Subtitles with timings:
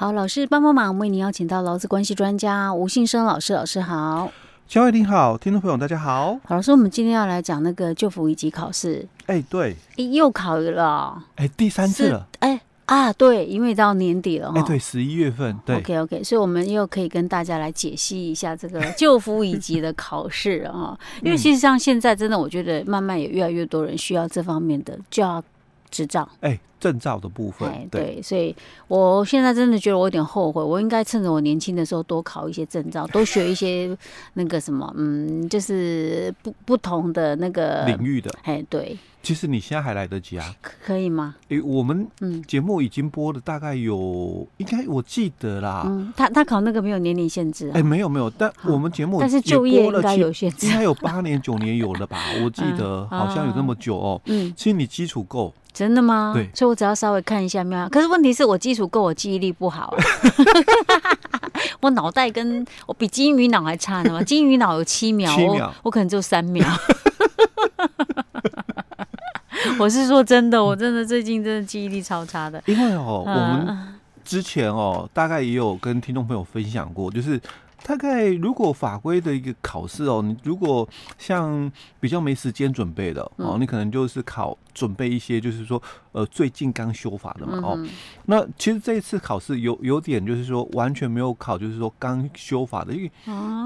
[0.00, 4.30] 好，老师帮帮忙，为您邀请到劳资关系专家吴信生老师，老师好。
[4.68, 6.38] 小伟你好，听众朋友大家好。
[6.44, 9.04] 好，老师，我们今天要来讲那个救辅以及考试。
[9.26, 12.28] 哎、欸，对，又考了，哎、欸，第三次了。
[12.38, 14.54] 哎、欸、啊，对，因为到年底了哈。
[14.56, 15.58] 哎、欸，对，十一月份。
[15.66, 20.96] 对，OK OK，所以我们又可以跟大家来解析一下这个救辅以及的考试啊。
[21.24, 25.42] 因为其实像现在真的，我觉得慢慢也越来越多人需要这方面的，就要。
[25.90, 28.54] 执照，哎，证照的部分，对，对，所以
[28.86, 33.96] 我现在真的觉得我有点后悔，我应该趁着我年轻的时候多考一些证照， 多学一些
[34.34, 38.96] 那个什么，嗯，就是不不同的那个领域的，哎，对。
[39.20, 41.34] 其实你现在还来得及啊，可以吗？
[41.48, 52.16] 哎，我们嗯，节目已经播了大概有，应该我记得啦，嗯，他他考那个没有年龄限制，哎，没有没有，但我们节目但是就业应该有限制，应该有八年九年有了吧？
[52.42, 55.52] 我记得好像有那么久哦，嗯，其实你基础够。
[55.78, 56.32] 真的吗？
[56.34, 57.88] 对，所以我只要稍微看一下喵。
[57.88, 60.02] 可是问题是我基础够，我记忆力不好、啊。
[61.80, 64.20] 我脑袋跟我比金鱼脑还差呢嘛？
[64.24, 66.66] 金鱼脑有七秒，七秒我，我可能只有三秒。
[69.78, 72.60] 我是说真的，我真的最近真的记忆力超差的。
[72.66, 73.78] 因为哦，我们
[74.24, 77.40] 之前哦，大概也有跟听众朋友分享过，就是。
[77.82, 85.80] 大概如果法规的一个考试哦，你如果像比较没时间准备的哦，你可能就是考准备一些，就是说
[86.12, 87.86] 呃最近刚修法的嘛哦。
[88.26, 93.12] 那其实这一次考试有有点就是说完全没有考，就是说刚修法的，因为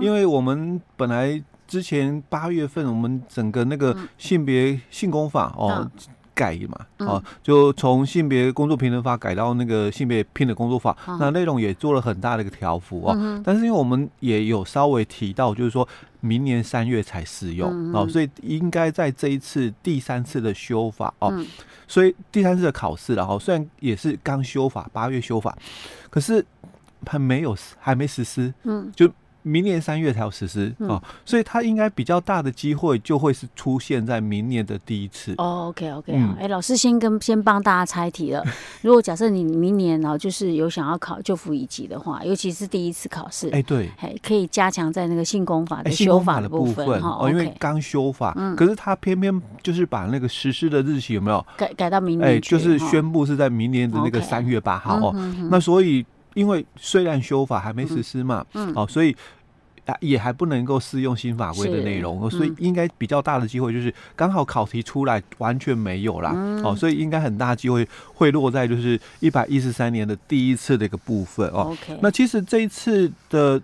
[0.01, 5.91] 因为我们本来之前八月份我们整个那个性别性工法哦。
[6.35, 13.15] 改嘛，啊，就从性别工作平等法改到那个性别平等工作法，嗯、那内容也做了很大的一个条幅哦。
[13.17, 15.87] 嗯、但是因为我们也有稍微提到，就是说
[16.21, 21.47] 明年三月才适用、嗯、哦，所以应该在这一次第三次的修法哦，嗯、
[21.87, 25.57] 所以第三次的考试了哈，虽然也是刚修法，八月修法，
[26.11, 26.45] 可是
[27.07, 29.11] 还没有还没实施，嗯，就。
[29.43, 35.35] 明年三月才要实施哦，所以它应该比较大的机会就会是出现在明年的第一次。
[35.39, 38.43] 哦，OK OK，好，哎，老师先跟先帮大家猜题了。
[38.83, 52.37] 如果假设你明年哦，就是有想要考就服役级的话，尤其是第一次考试，哎，对，哎，可以加强在那个性工法的修法的部分哈，哦，因为刚修法，可是他偏偏就是把那个实施的日期有没有改改到明年？
[52.37, 55.15] 哎，就是宣布是在明年的那个三月八号哦。
[55.51, 56.05] 那所以。
[56.35, 59.15] 因为虽然修法还没实施嘛，嗯，哦，所以
[59.85, 66.31] 啊也还不能够适用新法规的内容，所以应该比较大的机会就是刚好考题出来完全没有啦，
[66.63, 71.77] 哦，所以应该很大机会会落在就是一百一十三年的第一次的一个部分哦。
[72.01, 73.61] 那其实这一次的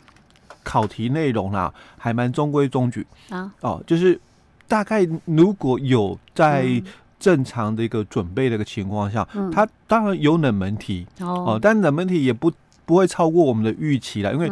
[0.63, 4.21] 考题内容啊，还蛮中规中矩啊，哦，就是
[4.67, 6.83] 大概如果有在。
[7.19, 12.53] 正常的一个准备的一个情况下，嗯、它当然有冷门题哦，哦，但冷门题也不
[12.87, 14.51] 不会超过我们的预期了，因为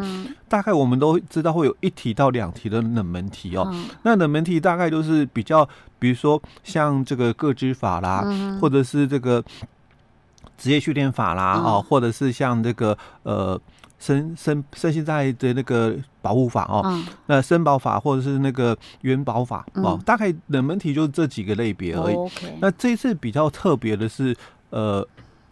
[0.48, 3.68] 大概我们都知道会有一题到两题的冷门题哦。
[3.72, 5.68] 嗯、那冷门题大概都是比较，
[5.98, 9.42] 比如说像这个个知法啦，嗯、或者是这个
[10.58, 13.60] 职业训练法啦，啊、嗯，或者是像这个呃。
[13.98, 22.14] 身身身心障碍的那个保护法哦，嗯、那身保法或者是那个原保法哦，嗯、大概冷门题就是这几个类别而已。
[22.14, 24.36] 哦 okay、那这次比较特别的是，
[24.70, 25.06] 呃，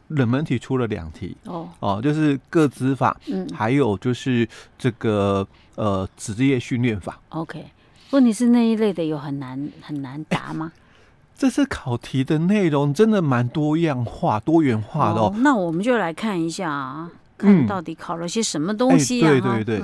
[0.09, 7.19] 冷门题出了两题哦，哦，就是个资法，嗯，还有就是这个呃职业训练法。
[7.31, 7.65] OK，
[8.11, 10.71] 问题是那一类的有很难很难答吗？
[10.75, 10.81] 欸、
[11.35, 15.33] 这次考题的内容真的蛮多样化、多元化的哦。
[15.33, 17.11] 哦那我们就来看一下啊。
[17.37, 19.29] 看到底考了些什么东西啊？
[19.29, 19.83] 对对对，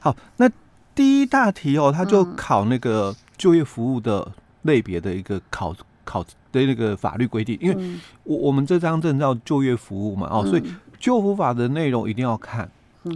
[0.00, 0.50] 好，那
[0.94, 4.26] 第一大题哦，他就考那个就业服务的
[4.62, 10.62] 类别的一个考考的那个法律规定，因为我我们这张证照就业服务嘛，哦，所以
[10.98, 12.68] 就服法的内容一定要看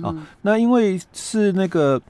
[0.02, 0.14] 啊。
[0.42, 2.00] 那因为是那个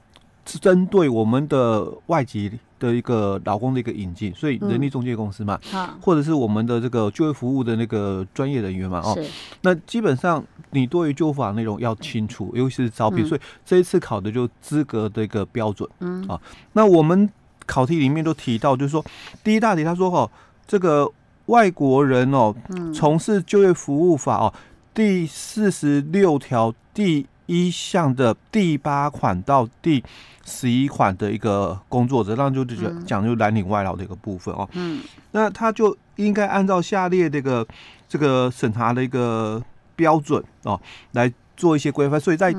[0.45, 5.57] 是针对我们的外籍的一个劳工的一个引进，所以人力中介公司嘛，
[6.01, 9.17] 或者是我们的这个就业服务的那个专业人员嘛，哦，
[9.61, 10.43] 那基本上。
[10.73, 15.87] 你对于就服法内容要清楚，尤其是招聘，嗯、所以这一次考的就资格的一个标准。
[15.99, 16.39] 嗯啊，
[16.73, 17.29] 那我们
[17.65, 19.05] 考题里面都提到，就是说
[19.43, 20.29] 第一大题他说哦，
[20.67, 21.09] 这个
[21.45, 22.53] 外国人哦，
[22.93, 24.53] 从事就业服务法哦
[24.93, 30.03] 第四十六条第一项的第八款到第
[30.43, 34.67] 十一款的一个工作者，那就就讲就蓝领外劳的一个部分哦。
[34.73, 37.65] 嗯，那他就应该按照下列这个
[38.09, 39.63] 这个审查的一个。
[39.95, 40.79] 标准哦，
[41.11, 42.53] 来做一些规范，所以在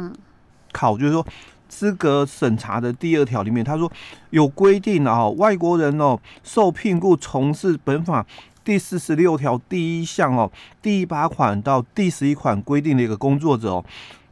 [0.73, 1.27] 考就是说
[1.69, 3.91] 资格审查的第二条里面，他说
[4.31, 8.25] 有规定啊，外国人哦受聘雇从事本法
[8.65, 10.51] 第四十六条第一项哦
[10.81, 13.85] 第八款到第十一款规定的一个工作者哦，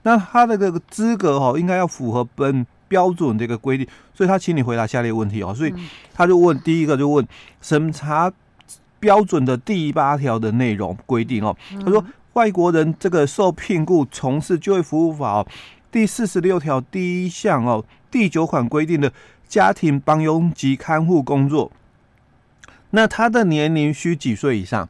[0.02, 5.54] 那他的这个资格哦，应该要符合本标准的一个规定，所以他请你回答下列问题哦。
[5.54, 5.72] 所以
[6.12, 7.26] 他就问第一个就问
[7.60, 8.30] 审查
[9.00, 11.56] 标准的第八条的内容规定哦。
[11.84, 12.04] 他说
[12.34, 15.46] 外国人这个受聘雇从事就业服务法哦，
[15.90, 19.12] 第四十六条第一项哦，第九款规定的
[19.48, 21.70] 家庭帮佣及看护工作，
[22.90, 24.88] 那他的年龄需几岁以上？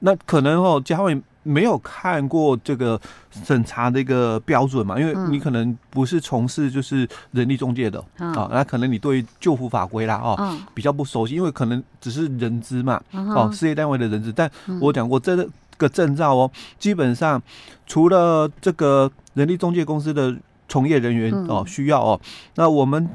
[0.00, 1.20] 那可能哦，嘉伟。
[1.46, 2.98] 没有看过这个
[3.30, 4.98] 审查的一个标准嘛？
[4.98, 14.32] 因为你可能不是从事就是人力中介的啊，那可能你对救护法规啦哦比较不熟悉，因为可能只是人资嘛哦，事业单位的人资。
[14.32, 14.50] 但
[14.80, 15.46] 我讲过这
[15.84, 17.40] 个证照哦，基本上
[17.86, 20.34] 除了这个人力中介公司的
[20.68, 22.20] 从业人员哦需要哦，
[22.56, 23.08] 那我们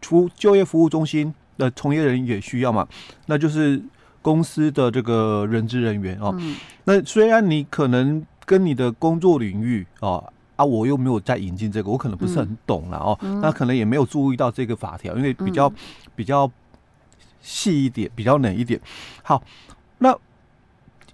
[0.00, 2.86] 除就业服务中心的从业人员也需要嘛，
[3.26, 3.82] 那就是。
[4.22, 6.54] 公司的这个人资人员哦，嗯、
[6.84, 10.22] 那虽然你可能跟你的工作领域哦
[10.56, 15.74] 啊，我又没有在引进这个，我可能不是很懂了哦，嗯、那可能也没有注意到这个法条，因为比较、嗯、
[16.14, 16.52] 比较
[17.40, 18.78] 细一点，比较冷一点。
[19.22, 19.42] 好，
[19.96, 20.14] 那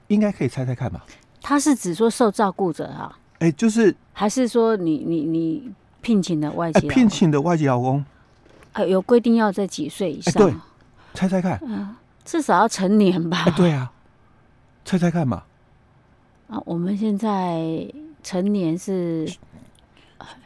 [0.09, 1.05] 应该可以猜猜看吧？
[1.43, 3.17] 他是指说受照顾者哈？
[3.39, 5.71] 哎，就是还是说你你你
[6.01, 8.05] 聘请的外籍聘请的外籍劳工？
[8.73, 10.35] 呃，有规定要在几岁以上？
[10.35, 10.55] 对，
[11.15, 11.59] 猜猜看。
[11.63, 11.95] 嗯
[12.25, 13.45] 至少要成年吧？
[13.57, 13.93] 对啊，
[14.85, 15.45] 猜猜看嘛。
[16.49, 17.63] 啊，我们现在
[18.25, 19.33] 成年是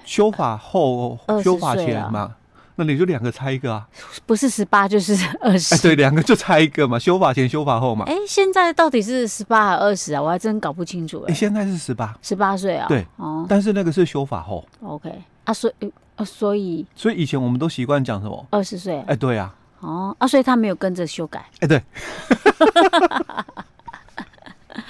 [0.05, 2.37] 修法后，修法前嘛？
[2.81, 3.87] 那你就两个猜一个啊？
[4.25, 5.13] 不是十八就是
[5.43, 5.75] 二十？
[5.75, 6.99] 哎对，两个就猜一个嘛。
[6.99, 8.07] 修法前、修法后嘛？
[8.09, 10.23] 哎，现在到底是十八还是二十啊？
[10.23, 11.23] 我还真搞不清楚。
[11.29, 12.89] 哎，现在是十八，十八岁啊？
[12.89, 13.45] 对，哦。
[13.47, 14.67] 但是那个是修法后。
[14.83, 15.13] OK
[15.45, 18.47] 啊，所以啊，所以所以以前我们都习惯讲什么？
[18.49, 18.99] 二十岁？
[19.07, 19.55] 哎，对啊。
[19.81, 21.45] 哦啊，所以他没有跟着修改。
[21.61, 21.83] 哎，对。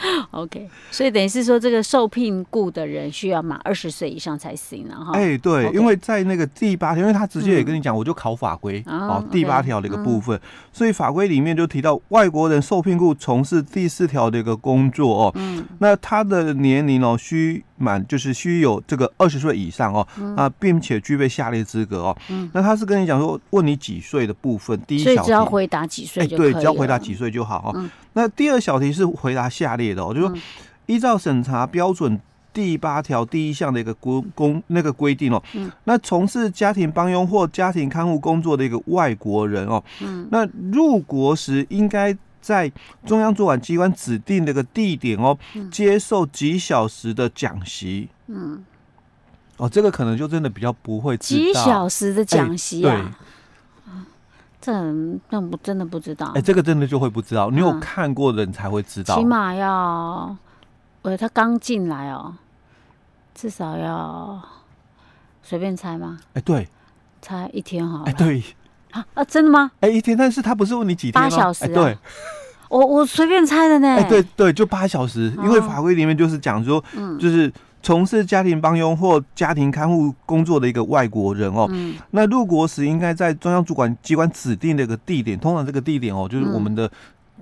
[0.32, 5.12] OK，所以等于是说，这个受聘雇的人需要满二十岁以上才行了哈。
[5.12, 10.40] 哎，对.因为在那个第八条，因为他直接也跟你讲，我就考法规哦，第八条的一个部分，
[10.72, 20.06] 所以法规里面就提到外国人受聘雇从事第四条的一个工作哦，嗯，那他的年龄哦需满就是需有这个二十岁以上哦，
[20.36, 27.90] 啊，并且具备下列资格哦，嗯，那他是跟你讲说，问你几岁的部分，第一小题，只要回答几岁就可对，只要回答几岁就好哦。
[28.12, 30.36] 那第二小题是回答下列的，哦，就是说
[30.86, 32.20] 依照审查标准
[32.52, 35.42] 第八条第一项的一个规公那个规定哦，
[35.84, 39.82] 那从事家庭帮佣或家庭看护工作的一个外国人哦，
[40.30, 42.70] 那入国时应该在
[43.06, 45.38] 中央主管机关指定的一个地点哦，
[45.70, 48.64] 接受几小时的讲习，嗯，
[49.58, 51.40] 哦，这个可能就真的比较不会知道。
[51.40, 53.16] 几小时的讲习啊。
[54.60, 54.72] 这
[55.30, 57.50] 那不真的不知道，哎，这个真的就会不知道。
[57.50, 59.16] 你有看过的人才会知道。
[59.16, 60.36] 起码要，
[61.02, 62.34] 呃，他刚进来哦，
[63.34, 64.40] 至少要
[65.42, 66.18] 随便猜吗？
[66.34, 66.68] 哎，对，
[67.22, 68.04] 猜一天好了。
[68.04, 68.42] 哎，对，
[68.90, 69.70] 啊啊，真的吗？
[69.80, 71.12] 哎，一天，但是他不是问你几天？
[71.12, 71.66] 八小时。
[71.68, 71.96] 对，
[72.68, 73.88] 我我随便猜的呢。
[73.88, 77.50] 哎，对对，就八小时，因为法规里面就是讲说，嗯，就是。
[77.82, 86.90] 从事家庭帮佣或家庭看护工作的一个外国人哦，嗯、那入国时应该在中央主管机关指定的一个地点，通常这个地点哦，就是我们的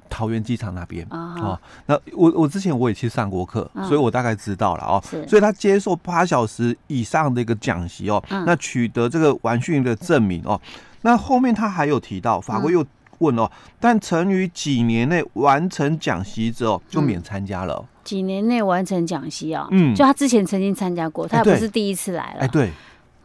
[0.09, 1.59] 桃园机场那边啊。
[1.87, 5.03] 那我我之前我也去上过课，嗯、所以我大概知道了哦。
[5.27, 10.61] 所以他接受八小时以上的一个讲习哦，嗯、那取得这个完训的证明哦。
[11.03, 12.87] 那后面他还有提到法规又
[13.19, 17.75] 问哦，嗯、但曾于几年内完成讲习之后就免参加了。
[17.77, 19.69] 嗯几年内完成讲习啊？
[19.71, 22.41] 嗯，就他之前曾经参加过，他也不是第一次来了。
[22.41, 22.73] 哎，对，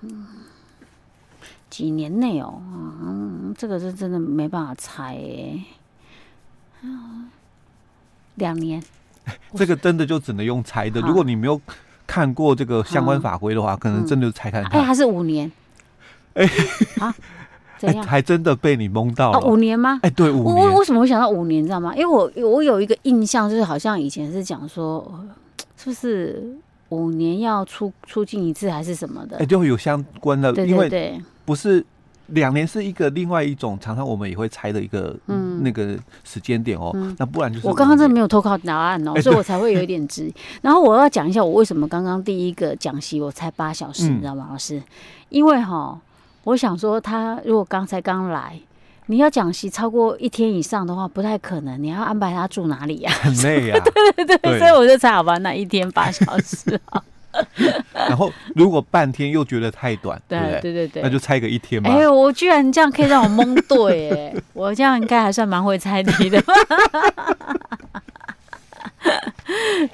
[0.01, 0.27] 嗯，
[1.69, 5.63] 几年内哦，嗯，这个是真的没办法猜哎。
[8.35, 8.83] 两年，
[9.55, 10.99] 这个真的就只能用猜的。
[10.99, 11.61] 如果你没有
[12.05, 14.81] 看过这个相关法规的话，可能真的猜看看。
[14.81, 15.49] 哎，还是五年？
[16.33, 16.45] 哎，
[16.99, 17.15] 啊。
[17.87, 19.39] 哎，还真的被你蒙到了。
[19.41, 19.99] 五年吗？
[20.03, 20.69] 哎，对，五年。
[20.71, 21.61] 我为什么会想到五年？
[21.61, 21.93] 你知道吗？
[21.95, 25.11] 因为我我有一个印象，就是好像以前是讲说，
[25.77, 26.55] 是不是
[26.89, 29.37] 五年要出出境一次，还是什么的？
[29.37, 31.85] 哎，就会有相关的，因为不是
[32.27, 36.95] 两年是一个另外一种，常常我们也会猜的一个嗯那个时间点哦。
[37.17, 40.33] 那不然就是我刚刚真的没有偷考答案哦，所以我才会有一点质疑。
[40.61, 44.81] 然后我要讲一下我为什么刚刚第一个讲席我猜八小时，你知道吗，老师？
[45.29, 45.99] 因为哈。
[46.43, 48.59] 我想说，他如果刚才刚来，
[49.07, 51.81] 你要讲习超过一天以上的话，不太可能。
[51.81, 53.11] 你要安排他住哪里呀？
[53.21, 53.79] 很累 呀。
[53.83, 57.03] 对对对，对所以我就猜好吧，那一天八小时啊。
[57.93, 61.89] 然后如果半天又觉得太短，对对对对对，那就猜个一天吧。
[61.89, 66.39] 哎呦，我居然这样可以让我蒙对，哎，我这样应该还算蛮会猜题的。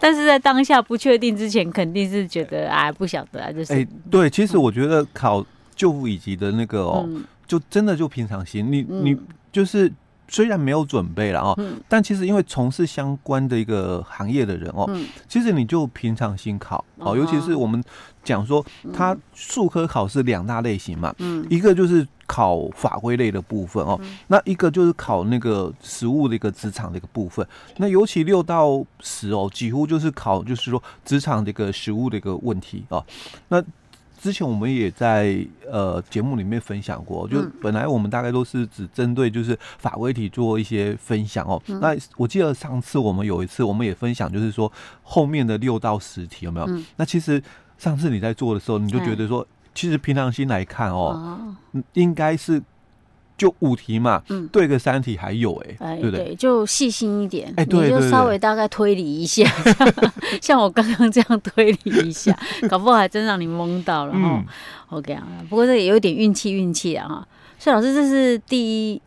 [0.01, 3.73] 但是在当下不确定之前，肯定是觉得啊，不晓得啊，就是。
[3.73, 5.41] 哎，对，其实我觉得考
[5.79, 9.17] 就服乙级的那个哦，嗯、就真的就平常心，你你
[9.51, 9.91] 就是。
[10.31, 17.83] 虽然没有准备了哦，嗯、但其实因为从事相关的一个行业的人哦，嗯、其实你就平常心考哦，尤其是我们
[18.23, 27.43] 讲说，它数科考试两大类型嘛，嗯、一个就是考法规类的部分哦，嗯、那一个就是考那个实务的一个职场的一个部分。
[27.77, 33.03] 那尤其六到十哦，几乎就是考就是说职场的一个实务的一个问题哦，
[33.47, 33.59] 那。
[34.21, 41.61] 之前我们也在呃节目里面分享过，就本来我们大概都是只针对就是法规题做一些分享哦。
[41.67, 44.71] 嗯、那我记得上次我们有一次我们也分享，就是说
[45.01, 46.65] 后面的六到十题有没有？
[46.67, 47.41] 嗯、那其实
[47.77, 52.61] 上次你在做的时候，你就觉得说，其实平常心来看哦，哦应该是。
[53.39, 56.35] 就五题嘛，嗯，对个三题还有哎、欸，对不对？
[56.35, 59.49] 就细心一点，哎，对，你就稍微大概推理一下，
[60.41, 62.37] 像我刚刚这样推理一下，
[62.69, 64.43] 搞不好还真让你蒙到了哈。
[64.89, 67.27] OK 啊，不过这也有点运气运气啊哈。
[67.57, 69.01] 所以老师，这是第一，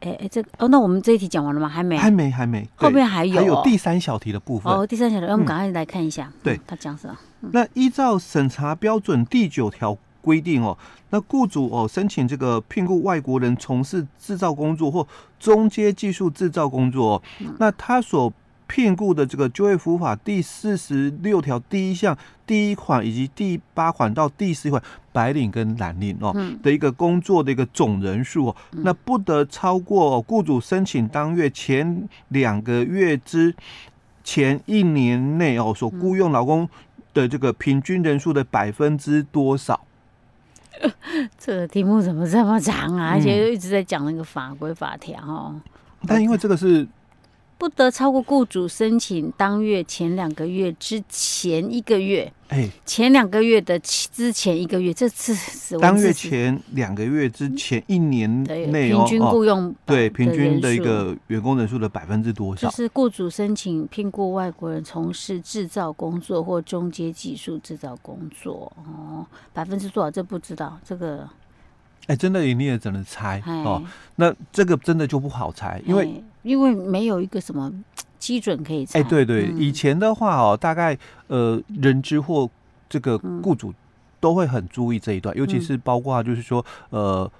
[0.00, 1.66] 哎哎，这哦，那我们这一题讲完了吗？
[1.66, 4.70] 还没，还没，还没，后面还有，还有第三小题的部分。
[4.70, 7.16] 哦，第三小题，那我们赶快来看一下，对，他讲什么？
[7.52, 9.96] 那依照审查标准第九条。
[10.28, 10.76] 规定哦，
[11.08, 15.06] 那雇主哦申请这个聘雇外国人从事制造工作或
[15.40, 17.22] 中阶技术制造工作，哦，
[17.58, 18.30] 那他所
[18.66, 22.14] 聘雇的这个就业服务法第四十六条第一项
[22.46, 33.54] 第一款以及第八款到第十一款白领跟蓝领哦的一个工作的一个总人数哦，那不得超过雇主申请当月前两个月之
[34.22, 36.68] 前一年内哦所雇佣劳工
[37.14, 39.80] 的这个平均人数的百分之多少？
[41.38, 43.10] 这个题目怎么这么长啊？
[43.14, 45.60] 而且又一直在讲那个法规法条哦。
[46.06, 46.86] 但因为这个是。
[47.58, 62.68] 不得超过雇主申请当月前两个月之前一个月，哎，前两个月的之前一个月，这次是当月前两个月之前一年内平均雇佣对平均的一个员工人数的百分之多少？
[62.68, 70.08] 就是雇主申请聘雇外国人从事制造工作或中阶技术制造工作哦，百分之多少？
[70.08, 71.28] 这不知道这个。
[72.08, 73.80] 哎，真的你也只能猜哦。
[74.16, 76.22] 那这个真的就不好猜，因为。
[76.44, 77.70] 因为没有一个什么
[78.18, 79.00] 基准可以猜。
[79.00, 80.96] 哎，对对，以前的话哦，大概
[81.26, 82.48] 呃，人资或
[82.88, 83.74] 这个雇主
[84.18, 87.30] 都会很注意这一段，尤其是包括就是说呃，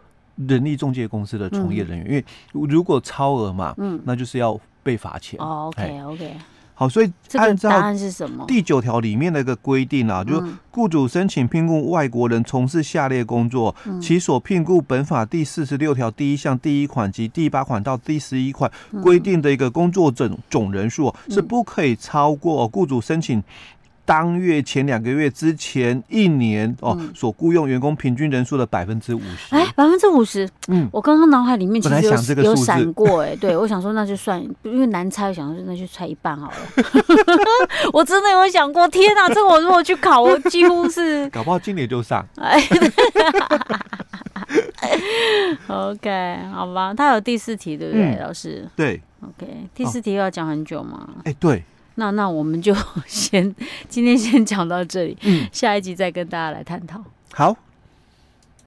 [0.46, 2.24] 人力中介公司的从业人员，因为
[2.68, 5.40] 如果超额嘛，嗯，那就是要被罚钱。
[5.40, 6.36] 哦，OK OK。
[6.78, 8.44] 好，所以按照答案是什么？
[8.46, 18.70] 第九条里面的一个规定啊，就雇主申请聘雇外国人从事下列工作，其所聘雇本法第四十六条第一项第一款及第八款到第十一款
[19.02, 23.42] 规定的一个工作总总人数是不可以超过雇主申请。
[24.08, 29.54] 当月前两个月之前一年哦，所雇佣员工平均人数的百分之五十。
[29.54, 30.48] 哎，百分之五十。
[30.68, 36.56] 嗯，我刚刚脑海里面其实有有闪过哎，对我想说那就算，因为难猜，我想说那就猜一半好了。
[37.92, 42.26] 我真的有想过，天哪，这个我如果去考，我几乎是 搞不好今年就上。
[42.36, 42.58] 哎
[45.66, 48.66] ，OK，好吧，他有第四题对不对，老师？
[48.74, 51.06] 对，OK，第四题要讲很久吗？
[51.24, 51.62] 哎，对。
[51.98, 52.72] 那那我们就
[53.06, 53.54] 先
[53.88, 57.02] 今天先讲到这里，嗯，下一集再跟大家来探讨。
[57.32, 57.56] 好。